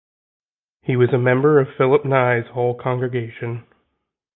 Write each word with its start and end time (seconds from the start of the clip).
He 0.81 0.95
was 0.95 1.13
a 1.13 1.19
member 1.19 1.59
of 1.59 1.75
Philip 1.77 2.05
Nye's 2.05 2.47
Hull 2.55 2.73
congregation. 2.73 3.67